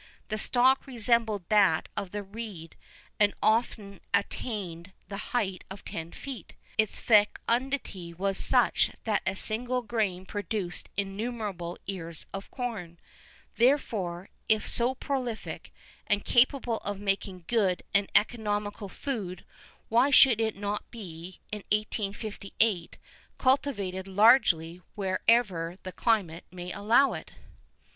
The 0.29 0.37
stalk 0.39 0.87
resembled 0.87 1.47
that 1.49 1.87
of 1.95 2.09
the 2.09 2.23
reed, 2.23 2.75
and 3.19 3.35
often 3.39 4.01
attained 4.15 4.93
the 5.09 5.17
height 5.29 5.63
of 5.69 5.85
ten 5.85 6.11
feet; 6.11 6.55
its 6.75 6.97
fecundity 6.97 8.11
was 8.11 8.39
such 8.39 8.89
that 9.03 9.21
a 9.27 9.35
single 9.35 9.83
grain 9.83 10.25
produced 10.25 10.89
innumerable 10.97 11.77
ears 11.85 12.25
of 12.33 12.49
corn;[V 12.49 12.95
23] 12.97 12.99
therefore, 13.57 14.29
if 14.49 14.67
so 14.67 14.95
prolific, 14.95 15.71
and 16.07 16.25
capable 16.25 16.77
of 16.77 16.99
making 16.99 17.45
good 17.47 17.83
and 17.93 18.09
economical 18.15 18.89
food, 18.89 19.45
why 19.87 20.09
should 20.09 20.41
it 20.41 20.55
not 20.55 20.89
be, 20.89 21.39
in 21.51 21.59
1858, 21.71 22.97
cultivated 23.37 24.07
largely 24.07 24.81
wherever 24.95 25.77
the 25.83 25.91
climate 25.91 26.45
may 26.49 26.71
allow 26.71 27.13
it? 27.13 27.29